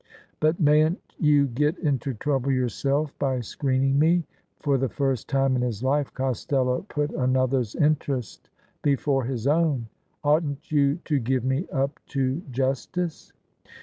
[0.39, 4.23] "But mayn't you get into trouble yourself by screening me?"
[4.57, 8.49] For the first time in his life Costello put another's interest
[8.81, 9.89] before his own."
[10.23, 13.31] Oughtn't you to give me up to justice?"